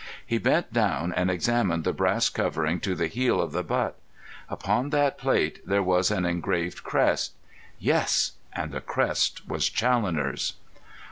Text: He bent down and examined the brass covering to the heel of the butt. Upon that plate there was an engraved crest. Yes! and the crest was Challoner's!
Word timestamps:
He 0.25 0.39
bent 0.39 0.73
down 0.73 1.13
and 1.13 1.29
examined 1.29 1.83
the 1.83 1.93
brass 1.93 2.27
covering 2.27 2.79
to 2.79 2.95
the 2.95 3.05
heel 3.05 3.39
of 3.39 3.51
the 3.51 3.61
butt. 3.61 3.99
Upon 4.49 4.89
that 4.89 5.19
plate 5.19 5.59
there 5.63 5.83
was 5.83 6.09
an 6.09 6.25
engraved 6.25 6.81
crest. 6.83 7.33
Yes! 7.77 8.31
and 8.51 8.71
the 8.71 8.81
crest 8.81 9.47
was 9.47 9.69
Challoner's! 9.69 10.53